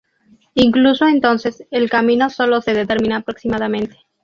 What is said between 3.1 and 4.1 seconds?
aproximadamente.